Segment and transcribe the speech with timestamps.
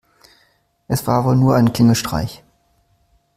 [0.87, 2.43] Es war wohl nur ein Klingelstreich.